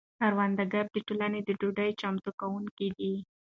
کروندګر 0.19 0.85
د 0.91 0.97
ټولنې 1.07 1.39
د 1.43 1.49
ډوډۍ 1.59 1.91
چمتو 2.01 2.29
کونکي 2.39 2.87
دي. 2.97 3.13